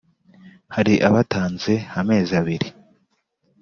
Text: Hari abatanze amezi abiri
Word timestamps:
Hari 0.75 0.93
abatanze 1.07 1.73
amezi 1.99 2.33
abiri 2.41 2.67